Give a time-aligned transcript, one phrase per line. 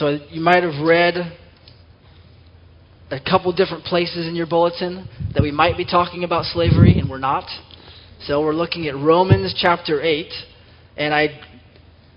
[0.00, 1.14] So you might have read
[3.10, 7.10] a couple different places in your bulletin that we might be talking about slavery, and
[7.10, 7.44] we're not.
[8.22, 10.32] So we're looking at Romans chapter 8,
[10.96, 11.38] and I,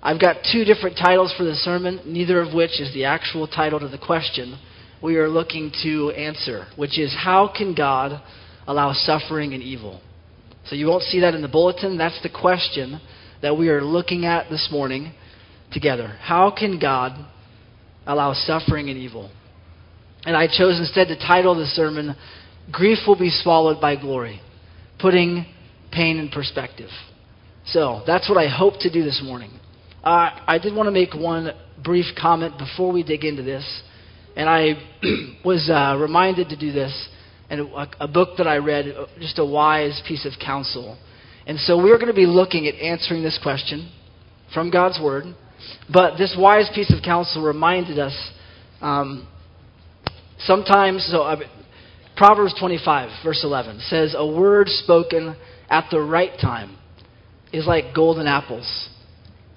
[0.02, 3.82] I've got two different titles for the sermon, neither of which is the actual title
[3.82, 4.58] to the question
[5.04, 8.24] we are looking to answer, which is How can God
[8.66, 10.00] allow suffering and evil?
[10.68, 11.98] So you won't see that in the bulletin.
[11.98, 13.02] That's the question
[13.42, 15.14] that we are looking at this morning
[15.74, 16.08] together.
[16.22, 17.28] How can God
[18.06, 19.32] allow suffering and evil?
[20.26, 22.16] And I chose instead to title the sermon,
[22.72, 24.42] Grief Will Be Swallowed by Glory,
[25.00, 25.46] putting
[25.92, 26.90] pain in perspective.
[27.66, 29.52] So that's what I hope to do this morning.
[30.04, 31.52] Uh, I did want to make one
[31.84, 33.66] brief comment before we dig into this.
[34.36, 34.74] And I
[35.46, 37.10] was uh, reminded to do this
[37.50, 40.98] in a, a book that I read, uh, just a wise piece of counsel.
[41.46, 43.92] And so we're going to be looking at answering this question
[44.54, 45.26] from God's Word.
[45.92, 48.32] But this wise piece of counsel reminded us
[48.82, 49.28] um,
[50.40, 51.40] sometimes, so uh,
[52.16, 55.36] Proverbs 25, verse 11, says, A word spoken
[55.70, 56.78] at the right time
[57.52, 58.90] is like golden apples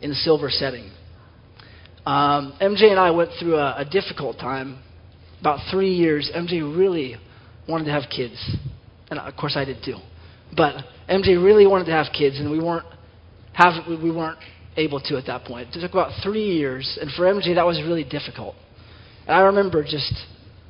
[0.01, 0.91] in a silver setting.
[2.05, 4.79] Um, MJ and I went through a, a difficult time.
[5.41, 7.17] About three years, MJ really
[7.69, 8.57] wanted to have kids.
[9.11, 9.97] And of course I did too.
[10.57, 12.87] But MJ really wanted to have kids, and we weren't,
[13.53, 14.39] have, we weren't
[14.77, 15.69] able to at that point.
[15.75, 18.55] It took about three years, and for MJ that was really difficult.
[19.27, 20.13] And I remember just,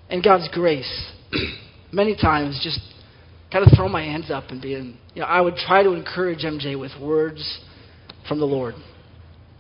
[0.09, 1.13] in God's grace,
[1.93, 2.81] many times just
[3.53, 6.41] kind of throwing my hands up and being, you know, I would try to encourage
[6.41, 7.61] MJ with words
[8.29, 8.75] from the Lord.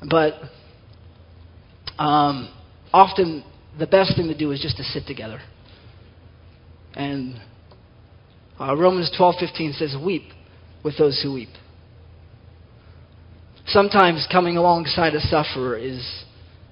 [0.08, 0.34] But
[1.98, 2.52] um,
[2.92, 3.44] often
[3.78, 5.40] the best thing to do is just to sit together.
[6.94, 7.40] And
[8.58, 10.24] uh, Romans 12:15 says, "Weep
[10.82, 11.50] with those who weep."
[13.68, 16.24] Sometimes coming alongside a sufferer is,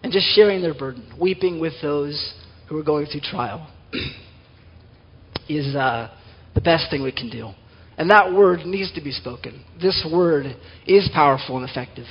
[0.03, 2.35] and just sharing their burden, weeping with those
[2.69, 3.69] who are going through trial,
[5.49, 6.09] is uh,
[6.55, 7.51] the best thing we can do.
[7.99, 9.65] And that word needs to be spoken.
[9.81, 10.57] This word
[10.87, 12.07] is powerful and effective,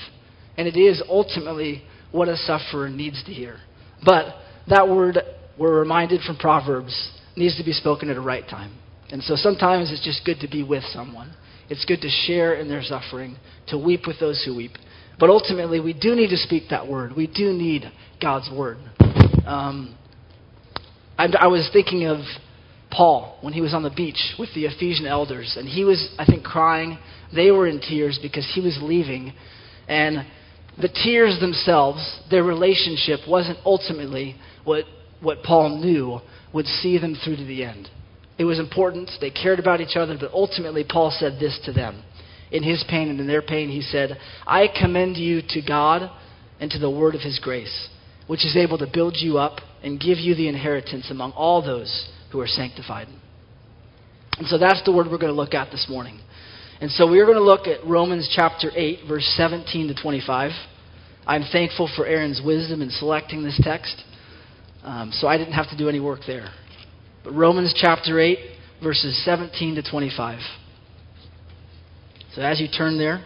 [0.58, 3.58] and it is ultimately what a sufferer needs to hear.
[4.06, 4.36] But
[4.68, 5.20] that word,
[5.58, 8.78] we're reminded from Proverbs, needs to be spoken at a right time.
[9.10, 11.34] And so sometimes it's just good to be with someone.
[11.70, 13.38] It's good to share in their suffering,
[13.68, 14.74] to weep with those who weep.
[15.20, 17.14] But ultimately, we do need to speak that word.
[17.16, 17.92] We do need
[18.22, 18.78] God's word.
[19.46, 19.98] Um,
[21.18, 22.20] I, I was thinking of
[22.92, 26.26] Paul when he was on the beach with the Ephesian elders, and he was, I
[26.26, 26.98] think, crying.
[27.34, 29.34] They were in tears because he was leaving.
[29.88, 30.26] And
[30.82, 34.86] the tears themselves, their relationship, wasn't ultimately what,
[35.22, 36.20] what Paul knew
[36.54, 37.90] would see them through to the end.
[38.38, 39.12] It was important.
[39.22, 42.04] They cared about each other, but ultimately, Paul said this to them.
[42.52, 46.10] In his pain and in their pain, he said, I commend you to God
[46.60, 47.90] and to the word of his grace,
[48.28, 52.10] which is able to build you up and give you the inheritance among all those
[52.32, 53.08] who are sanctified.
[54.38, 56.20] And so that's the word we're going to look at this morning.
[56.82, 60.52] And so we're going to look at Romans chapter 8, verse 17 to 25.
[61.26, 64.04] I'm thankful for Aaron's wisdom in selecting this text,
[64.84, 66.50] um, so I didn't have to do any work there.
[67.24, 68.38] But Romans chapter 8,
[68.82, 70.40] verses 17 to 25.
[72.36, 73.24] So as you turn there,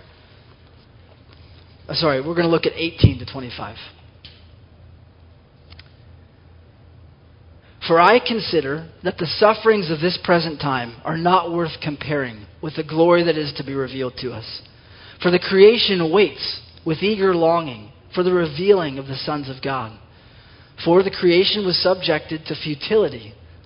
[1.88, 3.78] uh, sorry, we're going to look at 18 to 25.
[7.88, 12.76] For I consider that the sufferings of this present time are not worth comparing with
[12.76, 14.62] the glory that is to be revealed to us.
[15.24, 19.98] For the creation waits with eager longing for the revealing of the sons of God.
[20.84, 23.34] For the creation was subjected to futility,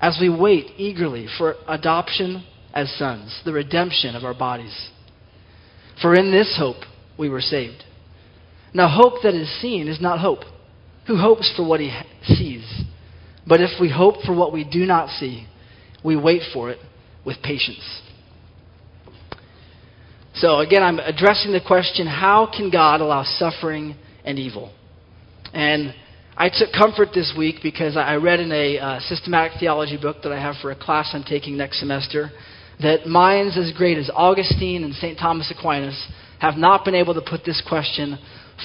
[0.00, 2.44] as we wait eagerly for adoption
[2.74, 4.90] as sons, the redemption of our bodies.
[6.02, 6.84] For in this hope
[7.18, 7.84] we were saved.
[8.74, 10.40] Now, hope that is seen is not hope.
[11.06, 11.90] Who hopes for what he
[12.24, 12.82] sees?
[13.46, 15.46] But if we hope for what we do not see,
[16.04, 16.78] we wait for it
[17.24, 18.02] with patience.
[20.34, 24.72] So, again, I'm addressing the question how can God allow suffering and evil?
[25.54, 25.94] And
[26.38, 30.32] I took comfort this week because I read in a uh, systematic theology book that
[30.32, 32.30] I have for a class I'm taking next semester
[32.82, 35.18] that minds as great as Augustine and St.
[35.18, 35.98] Thomas Aquinas
[36.38, 38.18] have not been able to put this question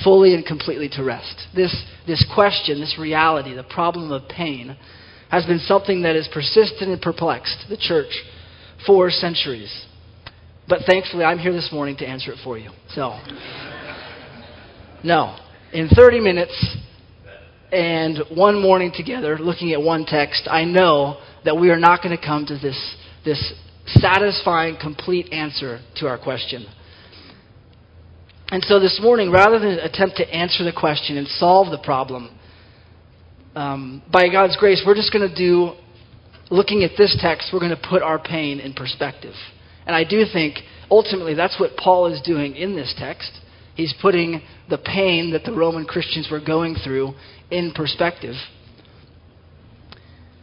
[0.03, 1.47] fully and completely to rest.
[1.56, 1.73] This,
[2.06, 4.75] this question, this reality, the problem of pain,
[5.29, 8.12] has been something that has persisted and perplexed the church
[8.85, 9.85] for centuries.
[10.68, 12.71] But thankfully, I'm here this morning to answer it for you.
[12.89, 13.18] So,
[15.06, 15.38] no.
[15.71, 16.77] In 30 minutes
[17.71, 22.15] and one morning together, looking at one text, I know that we are not going
[22.15, 23.53] to come to this, this
[23.88, 26.65] satisfying, complete answer to our question.
[28.50, 32.38] And so this morning, rather than attempt to answer the question and solve the problem,
[33.56, 35.71] um, by God's grace, we're just going to do,
[36.50, 39.33] looking at this text, we're going to put our pain in perspective.
[39.85, 40.59] And I do think
[40.89, 43.31] ultimately that's what Paul is doing in this text.
[43.75, 47.13] He's putting the pain that the Roman Christians were going through
[47.50, 48.35] in perspective.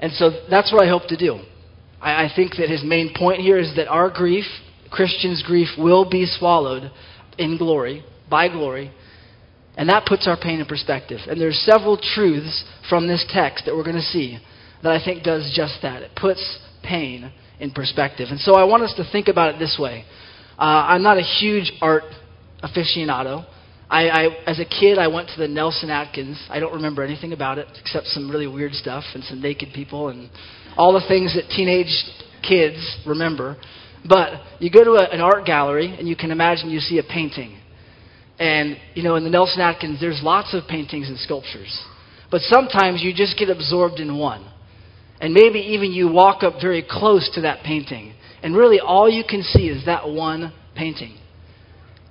[0.01, 1.41] And so that's what I hope to do.
[2.01, 4.45] I, I think that his main point here is that our grief,
[4.91, 6.91] Christians' grief, will be swallowed
[7.37, 8.93] in glory, by glory,
[9.77, 11.21] and that puts our pain in perspective.
[11.29, 14.39] And there's several truths from this text that we're going to see
[14.83, 16.03] that I think does just that.
[16.03, 17.31] It puts pain
[17.61, 18.29] in perspective.
[18.31, 20.05] And so I want us to think about it this way.
[20.59, 22.05] Uh, I'm not a huge art
[22.63, 23.47] aficionado.
[23.91, 26.39] I, I, as a kid, I went to the Nelson Atkins.
[26.51, 30.09] I don't remember anything about it except some really weird stuff and some naked people
[30.09, 30.29] and
[30.77, 32.05] all the things that teenage
[32.47, 32.77] kids
[33.07, 33.57] remember.
[34.07, 37.03] But you go to a, an art gallery and you can imagine you see a
[37.03, 37.59] painting.
[38.39, 41.83] And, you know, in the Nelson Atkins, there's lots of paintings and sculptures.
[42.31, 44.47] But sometimes you just get absorbed in one.
[45.21, 48.15] And maybe even you walk up very close to that painting.
[48.43, 51.17] And really all you can see is that one painting.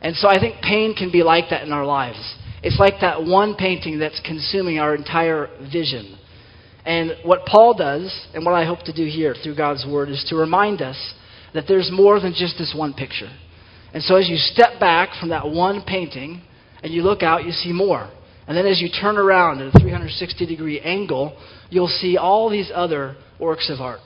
[0.01, 2.35] And so I think pain can be like that in our lives.
[2.63, 6.17] It's like that one painting that's consuming our entire vision.
[6.85, 10.25] And what Paul does, and what I hope to do here through God's Word, is
[10.29, 11.13] to remind us
[11.53, 13.29] that there's more than just this one picture.
[13.94, 16.41] And so as you step back from that one painting
[16.83, 18.09] and you look out, you see more.
[18.47, 21.38] And then as you turn around at a 360 degree angle,
[21.69, 24.00] you'll see all these other works of art.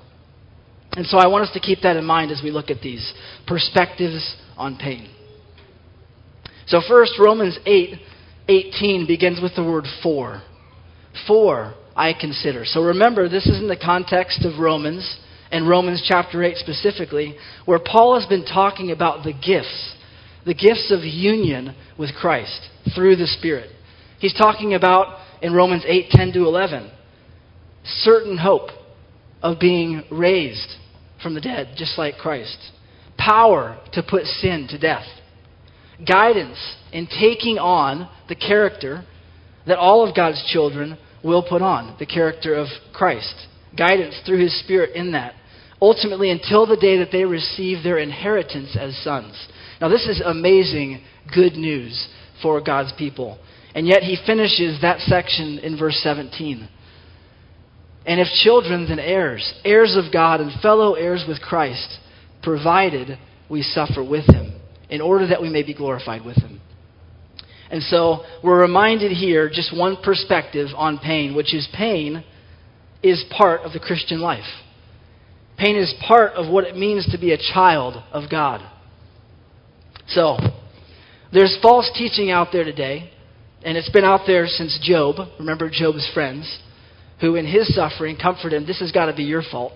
[0.94, 3.14] And so I want us to keep that in mind as we look at these
[3.48, 5.08] perspectives on pain.
[6.72, 8.00] So first, Romans 8,
[8.48, 10.42] 18 begins with the word for.
[11.28, 12.64] For I consider.
[12.64, 15.20] So remember, this is in the context of Romans
[15.52, 17.36] and Romans chapter 8 specifically,
[17.66, 19.96] where Paul has been talking about the gifts,
[20.46, 23.70] the gifts of union with Christ through the Spirit.
[24.20, 26.90] He's talking about in Romans 8, 10 to 11,
[27.84, 28.70] certain hope
[29.44, 30.76] of being raised
[31.22, 32.58] from the dead, just like Christ.
[33.18, 35.04] Power to put sin to death.
[36.08, 36.58] Guidance
[36.92, 39.04] in taking on the character
[39.68, 43.36] that all of God's children will put on, the character of Christ.
[43.78, 45.36] Guidance through His Spirit in that
[45.82, 49.34] ultimately until the day that they receive their inheritance as sons.
[49.82, 51.02] Now, this is amazing
[51.34, 52.08] good news
[52.42, 53.40] for God's people.
[53.74, 56.68] And yet, he finishes that section in verse 17.
[58.06, 62.00] And if children, then heirs, heirs of God and fellow heirs with Christ,
[62.44, 63.18] provided
[63.50, 64.54] we suffer with him,
[64.92, 66.62] in order that we may be glorified with him.
[67.72, 72.24] And so, we're reminded here just one perspective on pain, which is pain
[73.02, 74.44] is part of the Christian life.
[75.58, 78.62] Pain is part of what it means to be a child of God.
[80.08, 80.38] So,
[81.32, 83.10] there's false teaching out there today,
[83.64, 85.30] and it's been out there since Job.
[85.40, 86.60] Remember Job's friends,
[87.22, 89.72] who in his suffering comfort him, this has got to be your fault.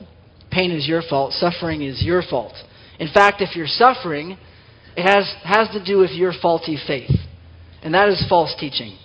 [0.52, 1.32] Pain is your fault.
[1.32, 2.54] Suffering is your fault.
[3.00, 4.38] In fact, if you're suffering,
[4.96, 7.12] it has, has to do with your faulty faith.
[7.84, 8.98] And that is false teaching.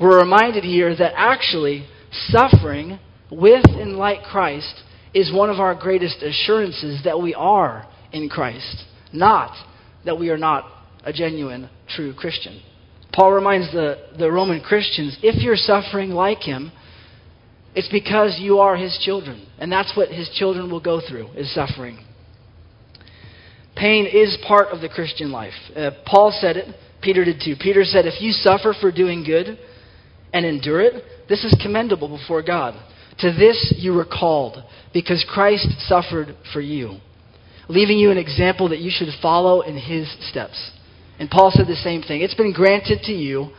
[0.00, 1.86] We're reminded here that actually
[2.28, 2.98] suffering
[3.30, 4.82] with and like Christ
[5.14, 9.54] is one of our greatest assurances that we are in Christ, not
[10.04, 10.64] that we are not
[11.04, 12.60] a genuine, true Christian.
[13.12, 16.72] Paul reminds the, the Roman Christians if you're suffering like him,
[17.74, 19.46] it's because you are his children.
[19.58, 21.98] And that's what his children will go through, is suffering.
[23.84, 25.52] Pain is part of the Christian life.
[25.76, 27.54] Uh, Paul said it, Peter did too.
[27.60, 29.58] Peter said, If you suffer for doing good
[30.32, 32.72] and endure it, this is commendable before God.
[33.18, 34.56] To this you were called,
[34.94, 36.96] because Christ suffered for you,
[37.68, 40.70] leaving you an example that you should follow in his steps.
[41.18, 42.22] And Paul said the same thing.
[42.22, 43.50] It's been granted to you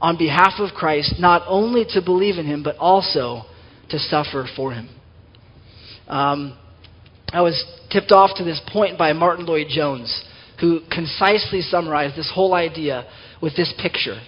[0.00, 3.42] on behalf of Christ not only to believe in him, but also
[3.90, 4.88] to suffer for him.
[6.06, 6.56] Um,
[7.30, 10.24] I was tipped off to this point by Martyn Lloyd-Jones,
[10.60, 13.06] who concisely summarized this whole idea
[13.42, 14.20] with this picture.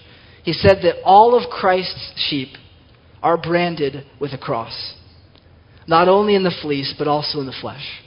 [0.44, 2.48] He said that all of Christ's sheep
[3.22, 4.94] are branded with a cross,
[5.86, 8.02] not only in the fleece, but also in the flesh.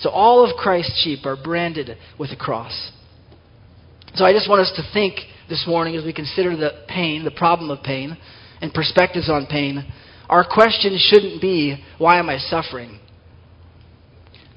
[0.00, 2.90] So all of Christ's sheep are branded with a cross.
[4.14, 7.30] So I just want us to think this morning as we consider the pain, the
[7.30, 8.16] problem of pain,
[8.60, 9.84] and perspectives on pain.
[10.28, 12.98] our question shouldn't be, why am I suffering?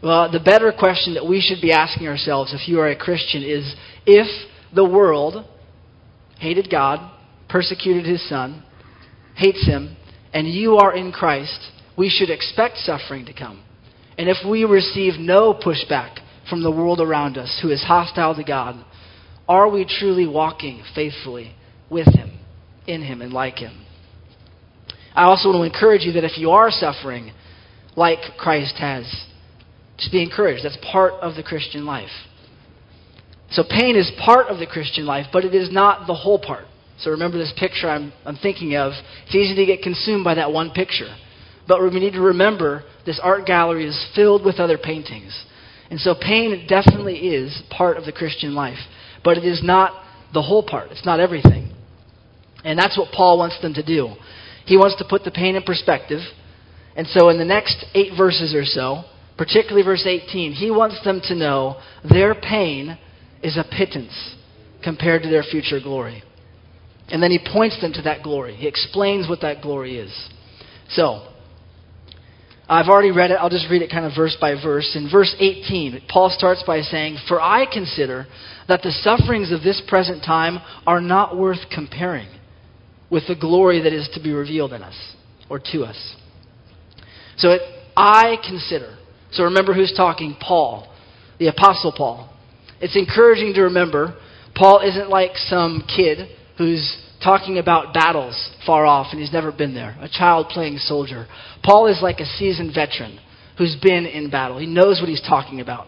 [0.02, 3.44] Well, the better question that we should be asking ourselves if you are a Christian
[3.44, 3.76] is
[4.06, 4.28] if
[4.74, 5.46] the world
[6.40, 7.12] hated God,
[7.50, 8.64] persecuted his son,
[9.36, 9.98] hates him,
[10.34, 13.64] and you are in Christ, we should expect suffering to come.
[14.18, 18.44] And if we receive no pushback from the world around us who is hostile to
[18.44, 18.84] God,
[19.48, 21.56] are we truly walking faithfully
[21.90, 22.38] with him,
[22.86, 23.86] in him, and like him?
[25.16, 27.32] I also want to encourage you that if you are suffering
[27.96, 29.06] like Christ has,
[29.98, 30.64] just be encouraged.
[30.64, 32.10] That's part of the Christian life.
[33.52, 36.66] So pain is part of the Christian life, but it is not the whole part.
[37.00, 38.94] So remember this picture I'm, I'm thinking of.
[39.26, 41.16] It's easy to get consumed by that one picture.
[41.68, 45.46] But we need to remember this art gallery is filled with other paintings.
[45.90, 48.78] And so pain definitely is part of the Christian life.
[49.24, 51.74] But it is not the whole part, it's not everything.
[52.64, 54.16] And that's what Paul wants them to do.
[54.66, 56.20] He wants to put the pain in perspective.
[56.96, 59.04] And so in the next eight verses or so,
[59.38, 61.80] particularly verse 18, he wants them to know
[62.10, 62.98] their pain
[63.44, 64.36] is a pittance
[64.84, 66.24] compared to their future glory.
[67.10, 68.56] And then he points them to that glory.
[68.56, 70.30] He explains what that glory is.
[70.90, 71.28] So,
[72.70, 73.36] I've already read it.
[73.36, 74.94] I'll just read it kind of verse by verse.
[74.96, 78.28] In verse 18, Paul starts by saying, For I consider
[78.68, 82.28] that the sufferings of this present time are not worth comparing
[83.10, 85.16] with the glory that is to be revealed in us
[85.50, 86.16] or to us.
[87.38, 87.62] So it,
[87.96, 88.97] I consider.
[89.32, 90.36] So remember who's talking?
[90.40, 90.94] Paul,
[91.40, 92.30] the Apostle Paul.
[92.80, 94.16] It's encouraging to remember
[94.56, 99.74] Paul isn't like some kid who's talking about battles far off and he's never been
[99.74, 101.28] there, a child playing soldier.
[101.64, 103.20] Paul is like a seasoned veteran
[103.58, 104.60] who's been in battle.
[104.60, 105.88] He knows what he's talking about.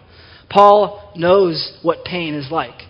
[0.50, 2.82] Paul knows what pain is like.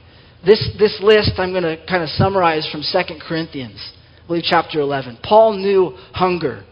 [0.46, 3.92] This, this list I'm going to kind of summarize from 2 Corinthians,
[4.24, 5.20] I believe chapter 11.
[5.22, 6.64] Paul knew hunger,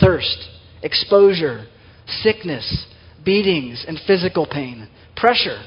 [0.00, 0.48] thirst,
[0.82, 1.66] exposure,
[2.06, 2.86] sickness,
[3.24, 5.62] beatings, and physical pain, pressure,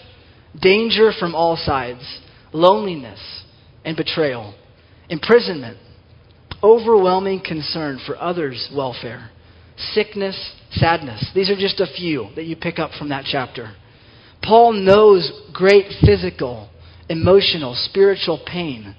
[0.62, 2.20] danger from all sides,
[2.54, 3.44] loneliness,
[3.84, 4.56] and betrayal,
[5.10, 5.78] imprisonment,
[6.64, 9.30] overwhelming concern for others' welfare,
[9.78, 11.30] sickness, sadness.
[11.36, 13.76] These are just a few that you pick up from that chapter.
[14.42, 16.70] Paul knows great physical,
[17.10, 18.96] emotional, spiritual pain.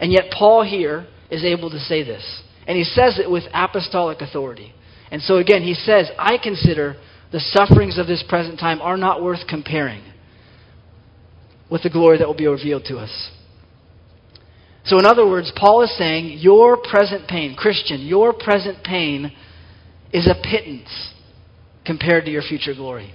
[0.00, 2.42] And yet, Paul here is able to say this.
[2.66, 4.72] And he says it with apostolic authority.
[5.10, 6.96] And so, again, he says, I consider
[7.32, 10.02] the sufferings of this present time are not worth comparing
[11.70, 13.30] with the glory that will be revealed to us.
[14.84, 19.32] So, in other words, Paul is saying, Your present pain, Christian, your present pain
[20.12, 20.88] is a pittance
[21.84, 23.14] compared to your future glory.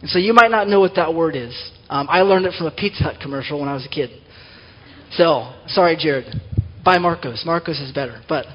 [0.00, 1.54] And so you might not know what that word is.
[1.88, 4.10] Um, I learned it from a Pizza Hut commercial when I was a kid.
[5.12, 6.26] So, sorry, Jared.
[6.84, 7.42] Buy Marco's.
[7.44, 8.22] Marco's is better.
[8.28, 8.46] But,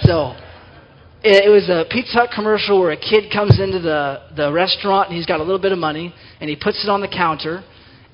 [0.00, 0.34] so,
[1.24, 5.16] it, was a Pizza Hut commercial where a kid comes into the, the restaurant and
[5.16, 7.62] he's got a little bit of money and he puts it on the counter.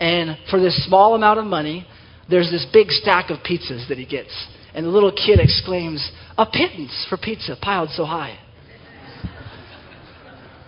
[0.01, 1.87] And for this small amount of money,
[2.29, 4.31] there's this big stack of pizzas that he gets.
[4.75, 8.39] And the little kid exclaims, A pittance for pizza piled so high.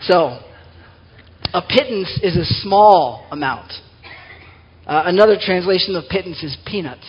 [0.03, 0.41] So,
[1.53, 3.73] a pittance is a small amount.
[4.87, 7.05] Uh, another translation of pittance is peanuts,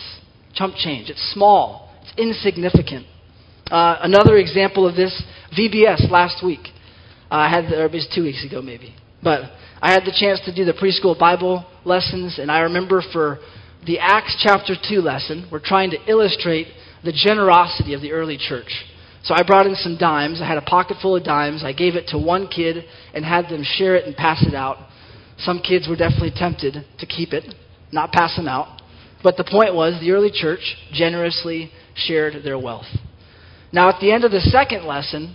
[0.54, 1.08] chump change.
[1.08, 3.06] It's small, it's insignificant.
[3.70, 5.22] Uh, another example of this,
[5.56, 6.68] VBS last week.
[7.30, 8.94] Uh, I had, or it was two weeks ago maybe.
[9.22, 13.38] But I had the chance to do the preschool Bible lessons, and I remember for
[13.86, 16.68] the Acts chapter 2 lesson, we're trying to illustrate
[17.04, 18.84] the generosity of the early church.
[19.24, 20.40] So I brought in some dimes.
[20.40, 21.62] I had a pocket full of dimes.
[21.64, 24.78] I gave it to one kid and had them share it and pass it out.
[25.38, 27.54] Some kids were definitely tempted to keep it,
[27.92, 28.82] not pass them out.
[29.22, 32.86] But the point was, the early church generously shared their wealth.
[33.72, 35.34] Now, at the end of the second lesson,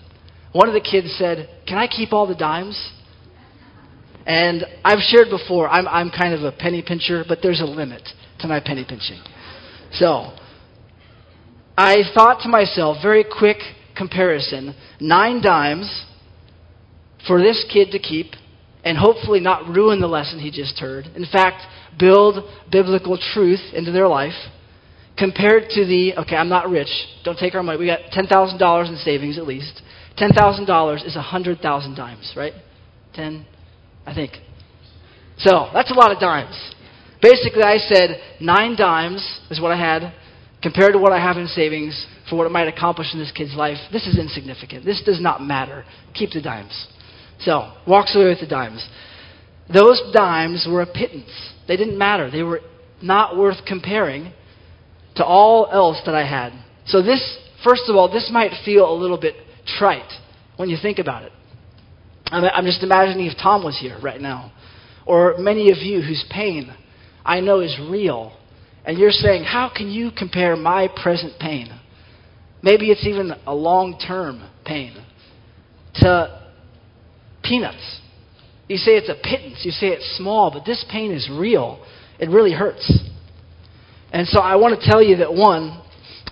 [0.52, 2.92] one of the kids said, Can I keep all the dimes?
[4.26, 8.08] And I've shared before, I'm, I'm kind of a penny pincher, but there's a limit
[8.40, 9.22] to my penny pinching.
[9.94, 10.34] So,
[11.78, 13.58] I thought to myself, very quick
[13.96, 16.06] comparison, nine dimes
[17.26, 18.34] for this kid to keep
[18.84, 21.06] and hopefully not ruin the lesson he just heard.
[21.16, 21.64] In fact,
[22.00, 24.36] build biblical truth into their life
[25.18, 26.90] compared to the, okay, I'm not rich.
[27.24, 27.80] Don't take our money.
[27.80, 29.82] We got $10,000 in savings at least.
[30.18, 32.54] $10,000 is 100,000 dimes, right?
[33.14, 33.46] 10,
[34.06, 34.34] I think.
[35.40, 36.56] So, that's a lot of dimes.
[37.22, 40.14] Basically, I said nine dimes is what I had
[40.62, 43.56] compared to what I have in savings for what it might accomplish in this kid's
[43.56, 44.86] life, this is insignificant.
[44.86, 45.86] This does not matter.
[46.14, 46.88] Keep the dimes.
[47.40, 48.86] So, walks away with the dimes.
[49.72, 51.32] Those dimes were a pittance.
[51.68, 52.32] They didn't matter.
[52.32, 52.62] They were
[53.02, 54.34] not worth comparing
[55.18, 56.54] to all else that I had.
[56.86, 59.36] So, this, first of all, this might feel a little bit
[59.78, 60.12] trite
[60.56, 61.32] when you think about it.
[62.30, 64.52] I'm just imagining if Tom was here right now,
[65.06, 66.74] or many of you whose pain
[67.24, 68.38] I know is real,
[68.86, 71.70] and you're saying, How can you compare my present pain?
[72.62, 74.98] Maybe it's even a long term pain
[75.96, 76.42] to
[77.44, 78.02] peanuts.
[78.68, 81.86] You say it's a pittance, you say it's small, but this pain is real.
[82.20, 82.92] It really hurts.
[84.12, 85.82] And so I want to tell you that one,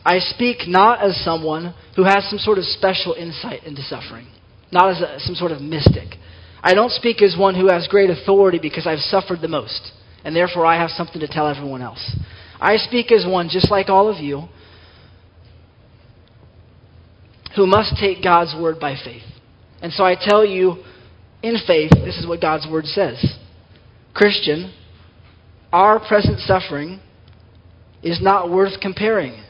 [0.06, 4.28] I speak not as someone who has some sort of special insight into suffering,
[4.72, 6.16] not as a, some sort of mystic.
[6.62, 9.92] I don't speak as one who has great authority because I've suffered the most,
[10.24, 12.16] and therefore I have something to tell everyone else.
[12.60, 14.48] I speak as one, just like all of you,
[17.56, 19.24] who must take God's word by faith.
[19.82, 20.84] And so I tell you,
[21.42, 23.38] in faith, this is what God's word says
[24.14, 24.74] Christian,
[25.72, 27.00] our present suffering
[28.06, 29.44] is not worth comparing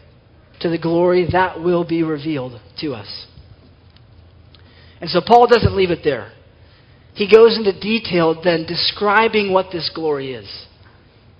[0.61, 3.27] to the glory that will be revealed to us.
[5.01, 6.31] And so Paul doesn't leave it there.
[7.13, 10.65] He goes into detail then describing what this glory is.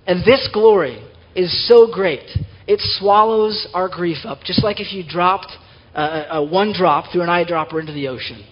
[0.06, 1.02] And this glory
[1.34, 2.28] is so great,
[2.66, 5.52] it swallows our grief up, just like if you dropped
[5.94, 8.44] a one drop through an eyedropper into the ocean.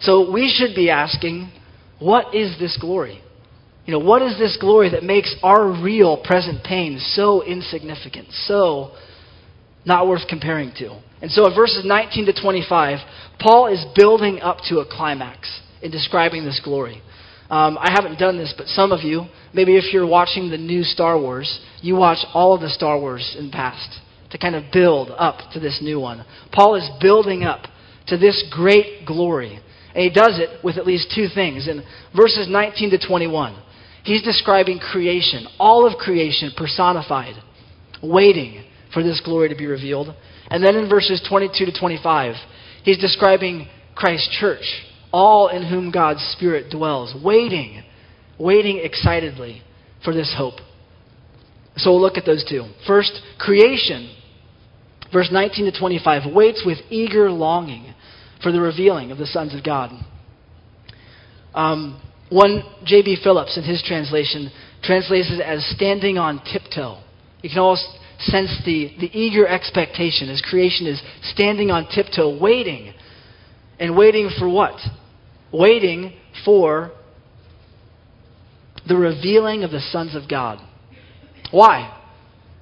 [0.00, 1.50] So we should be asking,
[2.00, 3.22] what is this glory?
[3.86, 8.90] You know, what is this glory that makes our real present pain so insignificant, so
[9.84, 11.00] not worth comparing to?
[11.22, 12.98] And so in verses 19 to 25,
[13.38, 17.00] Paul is building up to a climax in describing this glory.
[17.48, 20.82] Um, I haven't done this, but some of you, maybe if you're watching the new
[20.82, 24.00] Star Wars, you watch all of the Star Wars in the past
[24.30, 26.24] to kind of build up to this new one.
[26.52, 27.66] Paul is building up
[28.08, 29.60] to this great glory.
[29.94, 31.68] And he does it with at least two things.
[31.68, 33.62] In verses 19 to 21,
[34.06, 37.34] he's describing creation, all of creation personified,
[38.02, 40.14] waiting for this glory to be revealed.
[40.50, 42.34] And then in verses 22 to 25,
[42.84, 44.64] he's describing Christ's church,
[45.12, 47.82] all in whom God's Spirit dwells, waiting,
[48.38, 49.62] waiting excitedly
[50.04, 50.60] for this hope.
[51.76, 52.64] So we'll look at those two.
[52.86, 54.16] First, creation
[55.12, 57.94] verse 19 to 25, waits with eager longing
[58.42, 59.90] for the revealing of the sons of God.
[61.54, 63.18] Um, one, J.B.
[63.22, 64.50] Phillips, in his translation,
[64.82, 67.00] translates it as standing on tiptoe.
[67.42, 67.86] You can almost
[68.18, 72.92] sense the, the eager expectation as creation is standing on tiptoe, waiting.
[73.78, 74.74] And waiting for what?
[75.52, 76.92] Waiting for
[78.88, 80.58] the revealing of the sons of God.
[81.50, 81.92] Why?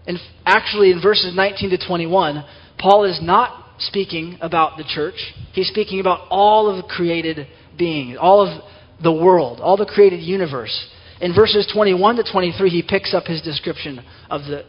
[0.07, 2.44] And actually, in verses 19 to 21,
[2.79, 5.35] Paul is not speaking about the church.
[5.53, 7.46] He's speaking about all of the created
[7.79, 8.62] beings, all of
[9.02, 10.88] the world, all the created universe.
[11.20, 14.64] In verses 21 to 23, he picks up his description of the,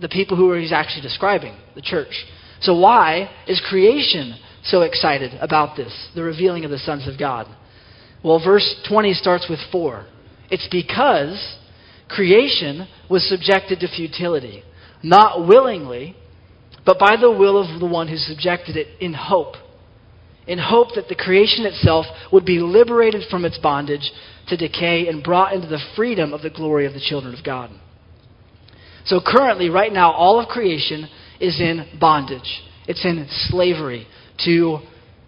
[0.00, 2.24] the people who he's actually describing, the church.
[2.60, 7.46] So, why is creation so excited about this, the revealing of the sons of God?
[8.24, 10.06] Well, verse 20 starts with for.
[10.50, 11.58] It's because
[12.08, 14.62] creation was subjected to futility
[15.02, 16.16] not willingly,
[16.86, 19.54] but by the will of the one who subjected it in hope.
[20.46, 24.10] In hope that the creation itself would be liberated from its bondage
[24.48, 27.70] to decay and brought into the freedom of the glory of the children of God.
[29.04, 31.08] So, currently, right now, all of creation
[31.40, 32.62] is in bondage.
[32.86, 34.06] It's in slavery
[34.44, 34.78] to,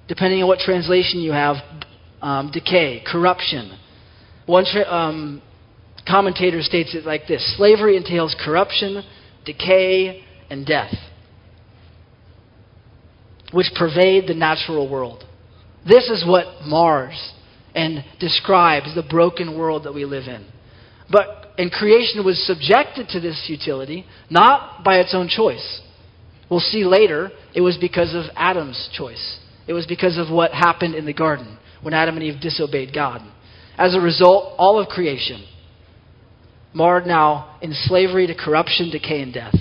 [0.09, 1.57] depending on what translation you have,
[2.23, 3.79] um, decay, corruption.
[4.47, 5.43] One tra- um,
[6.09, 9.03] commentator states it like this Slavery entails corruption,
[9.45, 10.93] decay, and death,
[13.55, 15.25] which pervade the natural world.
[15.87, 17.33] This is what mars
[17.75, 20.47] and describes the broken world that we live in.
[21.11, 25.81] But and creation was subjected to this futility not by its own choice.
[26.51, 29.39] We'll see later it was because of Adam's choice.
[29.67, 33.21] It was because of what happened in the garden when Adam and Eve disobeyed God.
[33.79, 35.47] As a result, all of creation
[36.73, 39.55] marred now in slavery to corruption, decay, and death.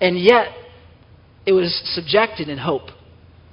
[0.00, 0.48] And yet,
[1.46, 2.90] it was subjected in hope.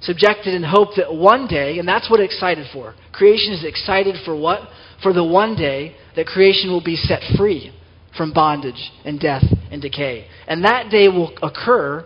[0.01, 2.93] Subjected in hope that one day, and that's what it's excited for.
[3.12, 4.62] Creation is excited for what?
[5.01, 7.73] For the one day that creation will be set free
[8.15, 10.27] from bondage and death and decay.
[10.47, 12.05] And that day will occur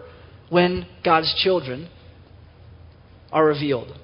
[0.49, 1.89] when God's children
[3.31, 3.97] are revealed.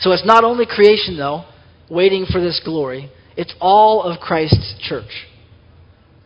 [0.00, 1.44] So it's not only creation, though,
[1.90, 5.26] waiting for this glory, it's all of Christ's church.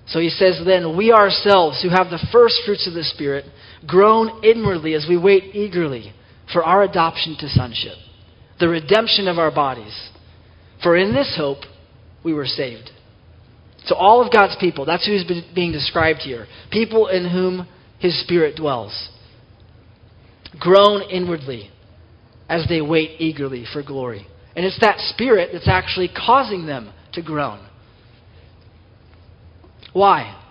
[0.08, 3.44] So he says, Then we ourselves, who have the first fruits of the Spirit,
[3.86, 6.12] groan inwardly as we wait eagerly
[6.52, 7.96] for our adoption to sonship,
[8.60, 10.10] the redemption of our bodies.
[10.82, 11.58] For in this hope
[12.24, 12.90] we were saved.
[13.86, 16.46] So all of God's people, that's who's being described here.
[16.70, 19.10] People in whom his Spirit dwells.
[20.58, 21.70] Groan inwardly
[22.48, 24.26] as they wait eagerly for glory.
[24.54, 27.66] And it's that spirit that's actually causing them to groan.
[29.92, 30.42] Why?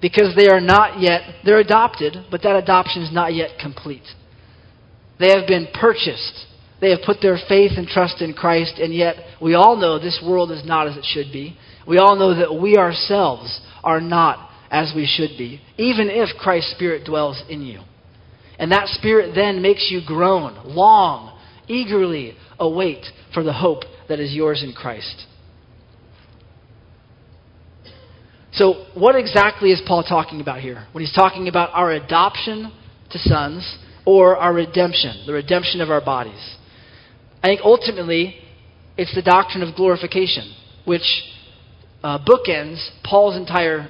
[0.00, 4.02] Because they are not yet, they're adopted, but that adoption is not yet complete.
[5.18, 6.46] They have been purchased.
[6.80, 10.22] They have put their faith and trust in Christ, and yet we all know this
[10.24, 11.56] world is not as it should be.
[11.86, 16.72] We all know that we ourselves are not as we should be, even if Christ's
[16.72, 17.80] Spirit dwells in you.
[18.58, 24.32] And that Spirit then makes you groan, long, eagerly await for the hope that is
[24.32, 25.26] yours in Christ.
[28.52, 32.72] So, what exactly is Paul talking about here when he's talking about our adoption
[33.10, 36.56] to sons or our redemption, the redemption of our bodies?
[37.42, 38.36] I think ultimately
[38.96, 41.22] it's the doctrine of glorification, which
[42.02, 43.88] uh, bookends Paul's entire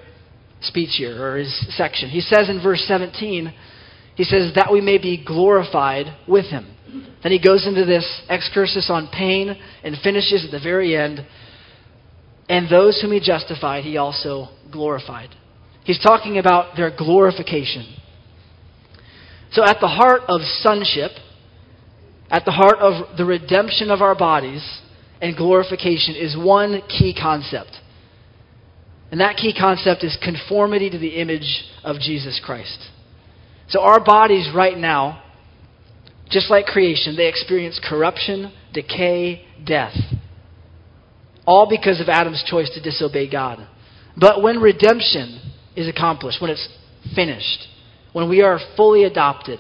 [0.63, 2.09] speech here, or his section.
[2.09, 3.53] He says in verse 17,
[4.17, 6.75] he says, that we may be glorified with him.
[7.23, 11.27] Then he goes into this excursus on pain and finishes at the very end.
[12.49, 15.31] And those whom he justified, he also glorified.
[15.85, 17.95] He's talking about their glorification.
[19.57, 21.13] So, at the heart of sonship,
[22.31, 24.63] at the heart of the redemption of our bodies
[25.23, 27.71] and glorification, is one key concept.
[29.11, 32.79] And that key concept is conformity to the image of Jesus Christ.
[33.71, 35.23] So, our bodies right now,
[36.29, 39.97] just like creation, they experience corruption, decay, death.
[41.47, 43.67] All because of Adam's choice to disobey God.
[44.19, 45.41] But when redemption
[45.75, 46.69] is accomplished, when it's
[47.15, 47.69] finished,
[48.17, 49.59] when we are fully adopted,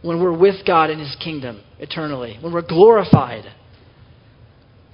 [0.00, 3.44] when we're with God in His kingdom eternally, when we're glorified,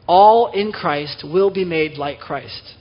[0.09, 2.75] all in Christ will be made like Christ.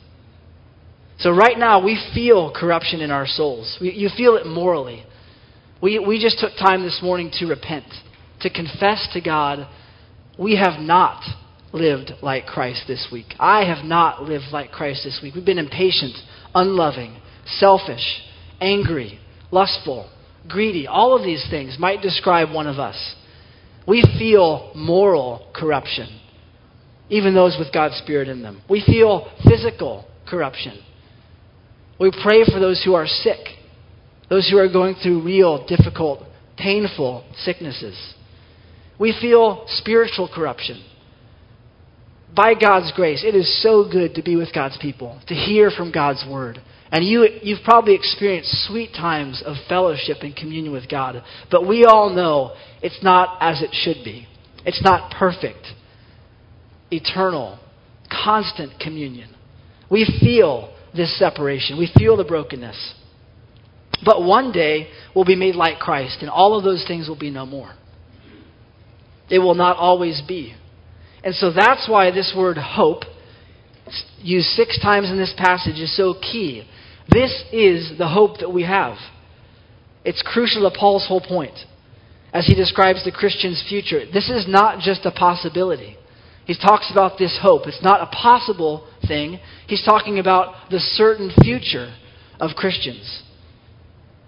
[1.19, 3.77] So, right now, we feel corruption in our souls.
[3.79, 5.05] We, you feel it morally.
[5.79, 7.85] We, we just took time this morning to repent,
[8.41, 9.67] to confess to God,
[10.39, 11.21] we have not
[11.71, 13.35] lived like Christ this week.
[13.39, 15.35] I have not lived like Christ this week.
[15.35, 16.15] We've been impatient,
[16.55, 18.23] unloving, selfish,
[18.59, 19.19] angry,
[19.51, 20.09] lustful,
[20.47, 20.87] greedy.
[20.87, 23.15] All of these things might describe one of us.
[23.87, 26.19] We feel moral corruption,
[27.09, 28.61] even those with God's Spirit in them.
[28.69, 30.79] We feel physical corruption.
[31.99, 33.39] We pray for those who are sick,
[34.29, 36.23] those who are going through real, difficult,
[36.57, 38.15] painful sicknesses.
[38.99, 40.83] We feel spiritual corruption.
[42.35, 45.91] By God's grace, it is so good to be with God's people, to hear from
[45.91, 46.59] God's word.
[46.91, 51.23] And you, you've probably experienced sweet times of fellowship and communion with God.
[51.49, 54.27] But we all know it's not as it should be.
[54.65, 55.65] It's not perfect,
[56.91, 57.59] eternal,
[58.11, 59.29] constant communion.
[59.89, 61.77] We feel this separation.
[61.77, 62.95] We feel the brokenness.
[64.03, 67.29] But one day we'll be made like Christ, and all of those things will be
[67.29, 67.73] no more.
[69.29, 70.55] It will not always be.
[71.25, 73.01] And so that's why this word hope,
[74.19, 76.67] used six times in this passage, is so key.
[77.09, 78.97] This is the hope that we have.
[80.05, 81.55] It's crucial to Paul's whole point
[82.31, 84.01] as he describes the Christian's future.
[84.05, 85.97] This is not just a possibility.
[86.45, 87.63] He talks about this hope.
[87.65, 89.39] It's not a possible thing.
[89.67, 91.95] He's talking about the certain future
[92.39, 93.23] of Christians.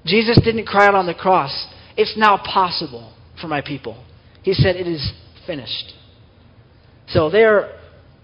[0.03, 4.03] Jesus didn't cry out on the cross, It's now possible for my people.
[4.41, 5.11] He said, It is
[5.45, 5.93] finished.
[7.09, 7.77] So they're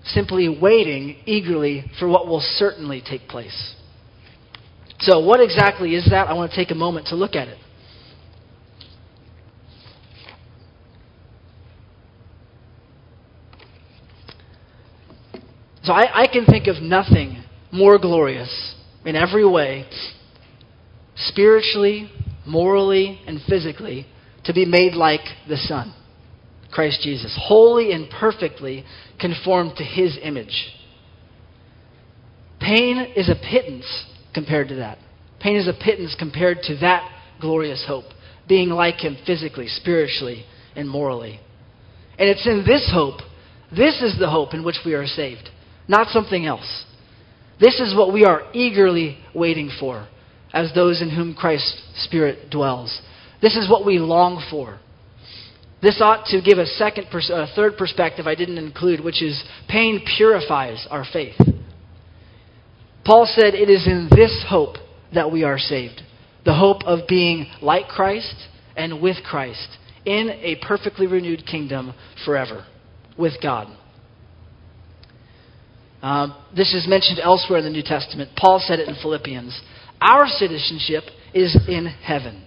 [0.06, 3.76] simply waiting eagerly for what will certainly take place.
[5.00, 6.28] So, what exactly is that?
[6.28, 7.58] I want to take a moment to look at it.
[15.84, 19.86] So I, I can think of nothing more glorious in every way,
[21.16, 22.10] spiritually,
[22.46, 24.08] morally, and physically,
[24.46, 25.94] to be made like the Son,
[26.74, 28.84] Christ Jesus, wholly and perfectly
[29.20, 30.74] conformed to His image.
[32.60, 34.98] Pain is a pittance compared to that.
[35.40, 37.10] Pain is a pittance compared to that
[37.40, 38.06] glorious hope,
[38.48, 41.40] being like Him physically, spiritually, and morally.
[42.18, 43.20] And it's in this hope,
[43.72, 45.50] this is the hope in which we are saved
[45.88, 46.86] not something else.
[47.60, 50.08] This is what we are eagerly waiting for
[50.54, 53.02] as those in whom Christ's Spirit dwells.
[53.42, 54.80] This is what we long for.
[55.84, 60.06] This ought to give a second, a third perspective I didn't include, which is pain
[60.18, 61.36] purifies our faith.
[63.06, 64.78] Paul said it is in this hope
[65.14, 66.02] that we are saved.
[66.46, 68.34] The hope of being like Christ
[68.78, 71.94] and with Christ in a perfectly renewed kingdom
[72.24, 72.66] forever
[73.18, 73.68] with God.
[76.02, 78.32] Um, this is mentioned elsewhere in the New Testament.
[78.38, 79.60] Paul said it in Philippians.
[80.00, 82.43] Our citizenship is in heaven.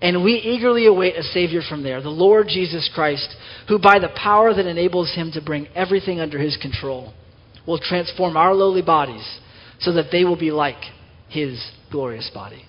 [0.00, 3.34] And we eagerly await a Savior from there, the Lord Jesus Christ,
[3.66, 7.12] who by the power that enables him to bring everything under his control
[7.66, 9.26] will transform our lowly bodies
[9.80, 10.82] so that they will be like
[11.28, 12.64] his glorious body.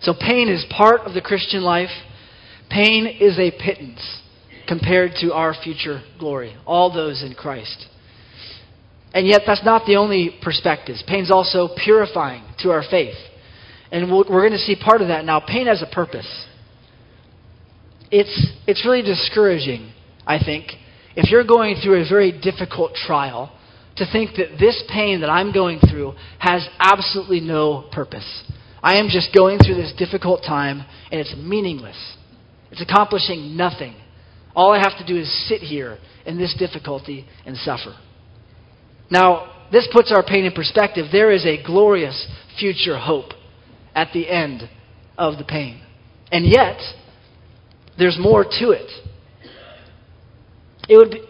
[0.00, 1.90] So pain is part of the Christian life.
[2.70, 4.00] Pain is a pittance
[4.66, 7.86] compared to our future glory, all those in Christ.
[9.12, 10.96] And yet, that's not the only perspective.
[11.06, 13.16] Pain's also purifying to our faith.
[13.92, 15.40] And we're going to see part of that now.
[15.40, 16.46] Pain has a purpose.
[18.10, 19.92] It's, it's really discouraging,
[20.26, 20.66] I think,
[21.16, 23.52] if you're going through a very difficult trial,
[23.96, 28.44] to think that this pain that I'm going through has absolutely no purpose.
[28.82, 32.16] I am just going through this difficult time, and it's meaningless.
[32.70, 33.94] It's accomplishing nothing.
[34.54, 37.96] All I have to do is sit here in this difficulty and suffer.
[39.10, 41.06] Now, this puts our pain in perspective.
[41.12, 42.26] There is a glorious
[42.58, 43.32] future hope
[43.94, 44.68] at the end
[45.18, 45.80] of the pain.
[46.32, 46.78] And yet,
[47.98, 48.90] there's more to it.
[50.88, 51.22] It would be,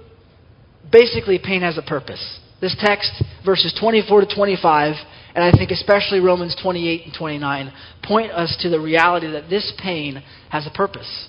[0.91, 2.39] basically, pain has a purpose.
[2.61, 3.11] This text,
[3.45, 4.95] verses 24 to 25,
[5.35, 7.73] and I think especially Romans 28 and 29,
[8.05, 11.29] point us to the reality that this pain has a purpose.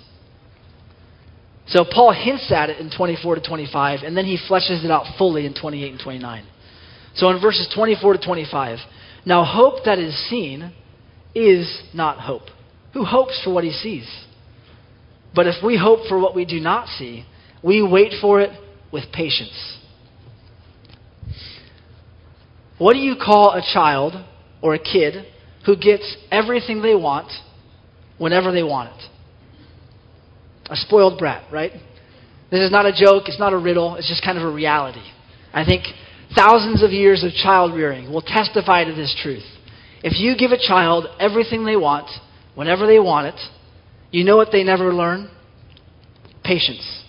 [1.68, 5.06] So Paul hints at it in 24 to 25, and then he fleshes it out
[5.18, 6.46] fully in 28 and 29.
[7.16, 8.80] So in verses 24 to 25,
[9.26, 10.74] now hope that is seen
[11.34, 12.44] is not hope.
[12.94, 14.08] Who hopes for what he sees?
[15.34, 17.26] But if we hope for what we do not see,
[17.64, 18.52] we wait for it
[18.92, 19.78] with patience.
[22.78, 24.14] What do you call a child
[24.62, 25.26] or a kid
[25.66, 27.32] who gets everything they want
[28.18, 29.10] whenever they want it?
[30.70, 31.72] A spoiled brat, right?
[32.50, 35.04] This is not a joke, it's not a riddle, it's just kind of a reality.
[35.54, 35.84] I think
[36.36, 39.44] thousands of years of child rearing will testify to this truth.
[40.04, 42.10] If you give a child everything they want,
[42.56, 43.40] whenever they want it,
[44.12, 45.30] you know what they never learn?
[46.44, 47.04] Patience.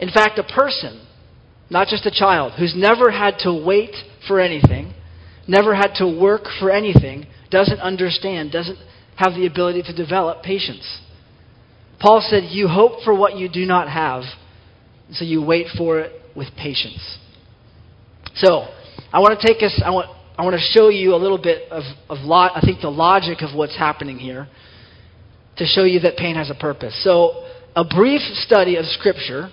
[0.00, 1.06] In fact, a person,
[1.70, 3.94] not just a child, who's never had to wait
[4.26, 4.92] for anything,
[5.46, 8.78] never had to work for anything, doesn't understand, doesn't
[9.16, 11.00] have the ability to develop patience.
[12.00, 14.24] Paul said, You hope for what you do not have,
[15.12, 17.18] so you wait for it with patience.
[18.34, 18.66] So,
[19.12, 20.08] I want to take us, I want,
[20.42, 23.42] I want to show you a little bit of, of lo- I think the logic
[23.42, 24.48] of what's happening here
[25.56, 27.00] to show you that pain has a purpose.
[27.04, 29.52] So, a brief study of Scripture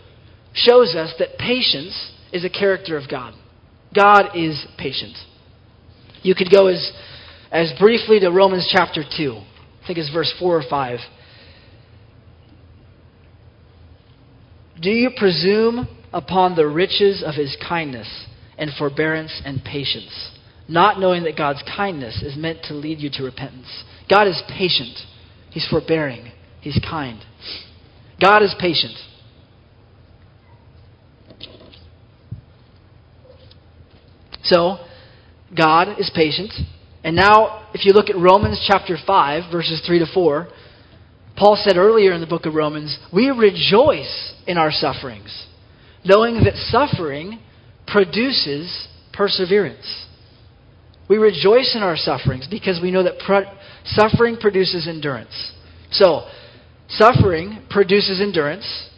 [0.55, 3.35] shows us that patience is a character of God.
[3.93, 5.15] God is patient.
[6.23, 6.91] You could go as,
[7.51, 9.33] as briefly to Romans chapter 2.
[9.33, 10.99] I think it's verse 4 or 5.
[14.81, 18.25] Do you presume upon the riches of his kindness
[18.57, 20.31] and forbearance and patience,
[20.69, 23.83] not knowing that God's kindness is meant to lead you to repentance?
[24.09, 24.97] God is patient,
[25.49, 27.21] he's forbearing, he's kind.
[28.21, 28.95] God is patient.
[34.43, 34.77] So,
[35.55, 36.53] God is patient.
[37.03, 40.47] And now, if you look at Romans chapter 5, verses 3 to 4,
[41.37, 45.47] Paul said earlier in the book of Romans, we rejoice in our sufferings,
[46.03, 47.39] knowing that suffering
[47.87, 50.05] produces perseverance.
[51.09, 53.17] We rejoice in our sufferings because we know that
[53.83, 55.53] suffering produces endurance.
[55.91, 56.27] So,
[56.87, 58.89] suffering produces endurance.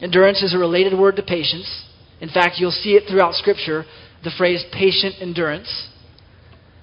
[0.00, 1.84] Endurance is a related word to patience.
[2.20, 3.84] In fact, you'll see it throughout Scripture
[4.24, 5.88] the phrase patient endurance.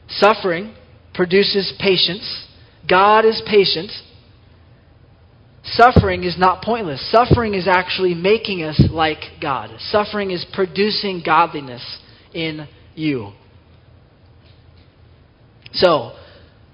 [0.09, 0.75] Suffering
[1.13, 2.45] produces patience.
[2.87, 3.91] God is patient.
[5.63, 7.11] Suffering is not pointless.
[7.11, 9.71] Suffering is actually making us like God.
[9.79, 11.99] Suffering is producing godliness
[12.33, 13.31] in you.
[15.75, 16.13] So,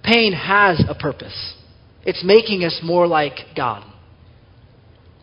[0.03, 1.55] pain has a purpose.
[2.03, 3.83] It's making us more like God.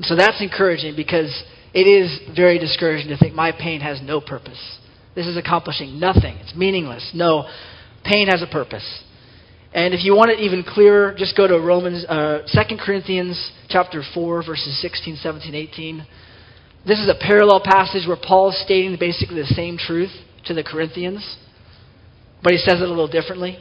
[0.02, 1.42] So that's encouraging because
[1.74, 4.78] it is very discouraging to think my pain has no purpose.
[5.14, 6.36] This is accomplishing nothing.
[6.36, 7.10] It's meaningless.
[7.14, 7.48] No,
[8.04, 8.86] pain has a purpose.
[9.74, 14.02] And if you want it even clearer, just go to Romans, uh, 2 Corinthians chapter
[14.14, 16.06] 4, verses 16, 17, 18.
[16.86, 20.12] This is a parallel passage where Paul is stating basically the same truth
[20.46, 21.36] to the Corinthians,
[22.42, 23.58] but he says it a little differently.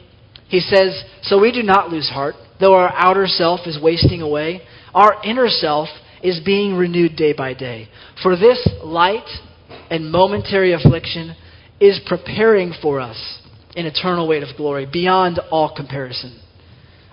[0.48, 4.62] He says, So we do not lose heart, though our outer self is wasting away,
[4.94, 5.88] our inner self
[6.22, 7.88] is being renewed day by day.
[8.22, 9.28] For this light
[9.90, 11.36] and momentary affliction
[11.80, 13.42] is preparing for us
[13.76, 16.40] an eternal weight of glory beyond all comparison.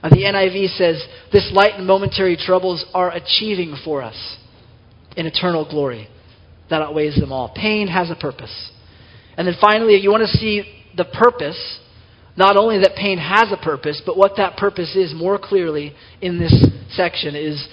[0.02, 4.38] Uh, the NIV says, This light and momentary troubles are achieving for us
[5.17, 6.08] an eternal glory
[6.69, 7.54] that outweighs them all.
[7.56, 8.71] Pain has a purpose.
[9.38, 10.63] And then finally, you want to see
[10.95, 11.80] the purpose
[12.38, 16.38] not only that pain has a purpose, but what that purpose is more clearly in
[16.38, 16.54] this
[16.91, 17.67] section is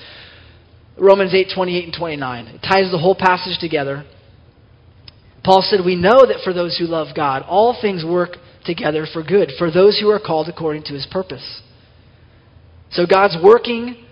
[0.98, 2.46] Romans 8 28 and 29.
[2.46, 4.05] It ties the whole passage together.
[5.44, 9.25] Paul said, We know that for those who love God, all things work together for
[9.25, 11.62] good, for those who are called according to his purpose.
[12.92, 14.05] So God's working,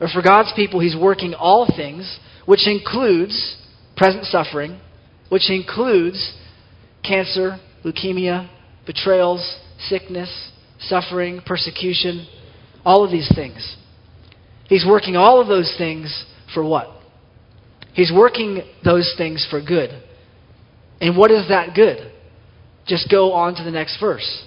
[0.00, 3.56] or for God's people, he's working all things, which includes
[3.96, 4.80] present suffering,
[5.28, 6.38] which includes
[7.04, 8.48] cancer, leukemia,
[8.86, 12.26] betrayals, sickness, suffering, persecution,
[12.84, 13.76] all of these things.
[14.68, 16.88] He's working all of those things for what?
[17.92, 19.90] He's working those things for good.
[21.00, 22.12] And what is that good?
[22.86, 24.44] Just go on to the next verse.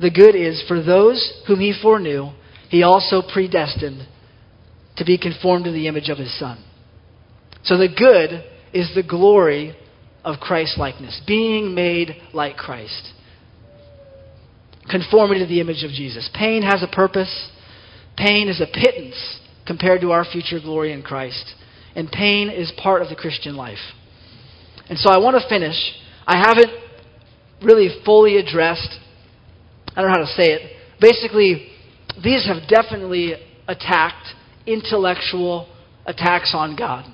[0.00, 2.30] The good is for those whom he foreknew,
[2.68, 4.08] he also predestined
[4.96, 6.62] to be conformed to the image of his Son.
[7.64, 9.76] So the good is the glory
[10.24, 13.12] of Christ likeness, being made like Christ,
[14.90, 16.28] conforming to the image of Jesus.
[16.34, 17.50] Pain has a purpose,
[18.16, 21.54] pain is a pittance compared to our future glory in Christ.
[21.94, 23.78] And pain is part of the Christian life.
[24.88, 25.76] And so I want to finish.
[26.26, 26.70] I haven't
[27.62, 28.98] really fully addressed,
[29.94, 30.76] I don't know how to say it.
[31.00, 31.68] Basically,
[32.22, 33.34] these have definitely
[33.68, 34.26] attacked
[34.66, 35.68] intellectual
[36.06, 37.04] attacks on God.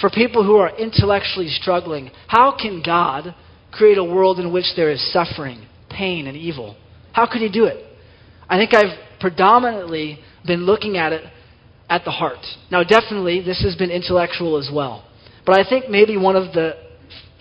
[0.00, 3.34] For people who are intellectually struggling, how can God
[3.70, 6.76] create a world in which there is suffering, pain, and evil?
[7.12, 7.84] How could He do it?
[8.48, 11.24] I think I've predominantly been looking at it
[11.88, 12.44] at the heart.
[12.70, 15.04] Now, definitely, this has been intellectual as well.
[15.44, 16.74] But I think maybe one of the,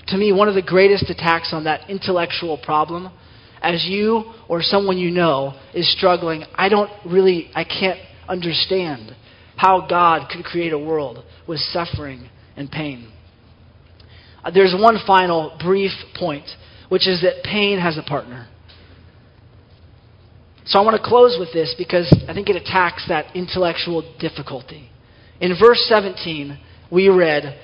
[0.08, 3.12] to me, one of the greatest attacks on that intellectual problem,
[3.62, 9.16] as you or someone you know is struggling, I don't really, I can't understand
[9.56, 13.12] how God could create a world with suffering and pain.
[14.44, 16.46] Uh, there's one final brief point,
[16.90, 18.48] which is that pain has a partner.
[20.66, 24.90] So I want to close with this because I think it attacks that intellectual difficulty.
[25.40, 26.58] In verse 17,
[26.92, 27.60] we read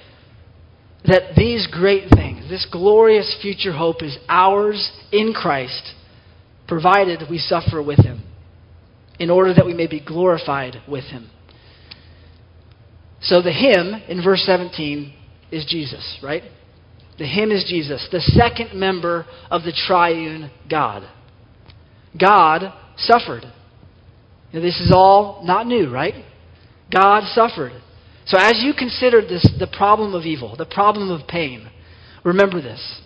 [1.05, 5.93] that these great things, this glorious future hope, is ours in Christ,
[6.67, 8.23] provided we suffer with him,
[9.19, 11.29] in order that we may be glorified with him.
[13.21, 15.13] So the him in verse 17
[15.51, 16.43] is Jesus, right?
[17.17, 21.07] The him is Jesus, the second member of the triune God.
[22.19, 23.43] God suffered.
[24.53, 26.25] Now, this is all not new, right?
[26.91, 27.73] God suffered.
[28.25, 31.69] So as you consider this, the problem of evil, the problem of pain,
[32.23, 33.01] remember this.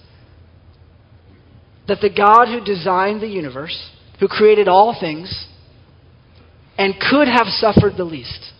[1.87, 5.47] That the God who designed the universe, who created all things,
[6.77, 8.51] and could have suffered the least.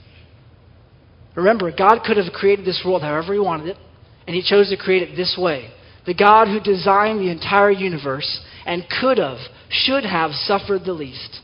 [1.35, 3.77] Remember, God could have created this world however He wanted it,
[4.27, 5.71] and He chose to create it this way.
[6.05, 9.37] The God who designed the entire universe and could have,
[9.69, 11.39] should have suffered the least,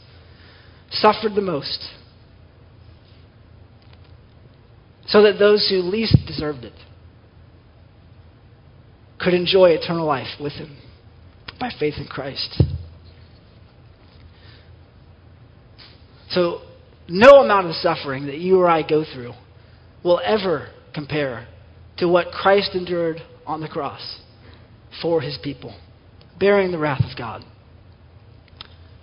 [0.92, 1.84] suffered the most,
[5.08, 6.74] so that those who least deserved it
[9.20, 10.78] could enjoy eternal life with Him
[11.60, 12.62] by faith in Christ.
[16.30, 16.62] So,
[17.08, 19.34] no amount of suffering that you or I go through
[20.04, 21.48] will ever compare
[21.98, 24.20] to what Christ endured on the cross
[25.02, 25.76] for his people,
[26.40, 27.44] bearing the wrath of God.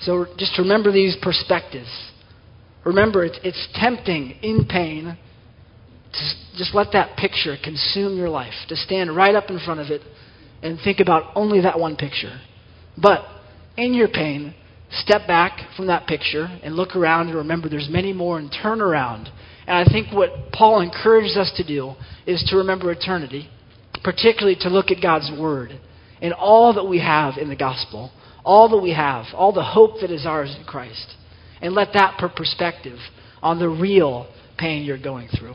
[0.00, 1.88] So just remember these perspectives.
[2.84, 5.16] Remember, it's, it's tempting in pain
[6.12, 9.88] to just let that picture consume your life, to stand right up in front of
[9.88, 10.02] it
[10.62, 12.40] and think about only that one picture.
[13.00, 13.24] But
[13.76, 14.54] in your pain,
[14.90, 18.80] step back from that picture and look around and remember there's many more and turn
[18.80, 19.28] around.
[19.66, 21.94] And I think what Paul encourages us to do
[22.26, 23.48] is to remember eternity,
[24.04, 25.80] particularly to look at God's Word
[26.24, 28.10] and all that we have in the gospel,
[28.46, 31.16] all that we have, all the hope that is ours in Christ,
[31.60, 32.98] and let that put perspective
[33.42, 35.52] on the real pain you're going through.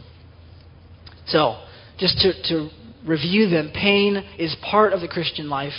[1.26, 1.60] So,
[1.98, 2.70] just to, to
[3.04, 5.74] review them, pain is part of the Christian life.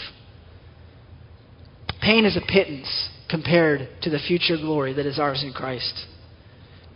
[2.03, 6.05] Pain is a pittance compared to the future glory that is ours in Christ.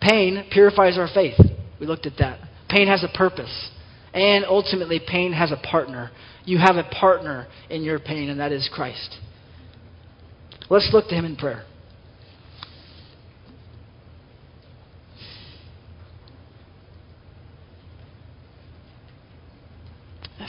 [0.01, 1.39] Pain purifies our faith.
[1.79, 2.39] We looked at that.
[2.67, 3.69] Pain has a purpose.
[4.13, 6.11] And ultimately, pain has a partner.
[6.45, 9.17] You have a partner in your pain, and that is Christ.
[10.69, 11.65] Let's look to Him in prayer.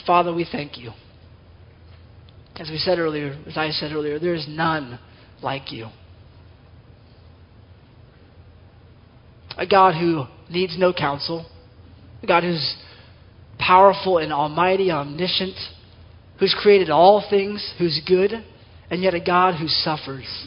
[0.06, 0.92] Father, we thank you.
[2.56, 5.00] As we said earlier, as I said earlier, there is none
[5.42, 5.88] like you.
[9.58, 11.46] A God who needs no counsel,
[12.22, 12.76] a God who's
[13.58, 15.56] powerful and almighty, omniscient,
[16.38, 18.32] who's created all things, who's good,
[18.90, 20.46] and yet a God who suffers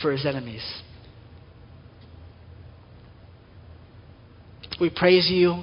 [0.00, 0.62] for his enemies.
[4.80, 5.62] We praise you.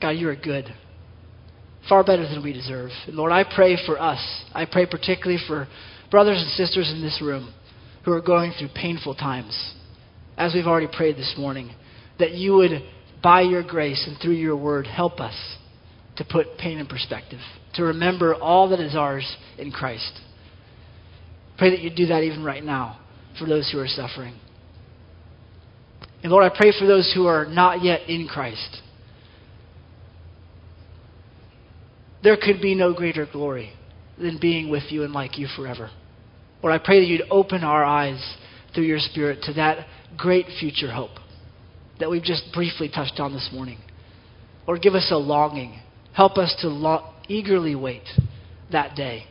[0.00, 0.66] God, you are good.
[1.88, 2.90] Far better than we deserve.
[3.06, 4.20] And Lord, I pray for us.
[4.54, 5.68] I pray particularly for
[6.10, 7.52] brothers and sisters in this room
[8.04, 9.74] who are going through painful times,
[10.36, 11.70] as we've already prayed this morning,
[12.18, 12.82] that you would,
[13.22, 15.34] by your grace and through your word, help us
[16.16, 17.40] to put pain in perspective,
[17.74, 20.20] to remember all that is ours in Christ.
[21.58, 23.00] Pray that you do that even right now
[23.38, 24.34] for those who are suffering.
[26.22, 28.80] And Lord, I pray for those who are not yet in Christ.
[32.22, 33.72] There could be no greater glory
[34.18, 35.90] than being with you and like you forever.
[36.62, 38.36] Lord, I pray that you'd open our eyes
[38.74, 39.86] through your Spirit to that
[40.16, 41.10] great future hope
[42.00, 43.78] that we've just briefly touched on this morning.
[44.66, 45.78] Lord, give us a longing.
[46.14, 48.04] Help us to lo- eagerly wait
[48.70, 49.24] that day.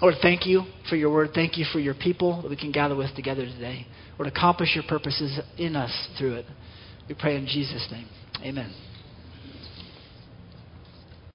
[0.00, 1.30] Lord, thank you for your word.
[1.34, 3.86] Thank you for your people that we can gather with together today.
[4.18, 6.46] Lord, accomplish your purposes in us through it.
[7.08, 8.06] We pray in Jesus' name.
[8.42, 8.72] Amen.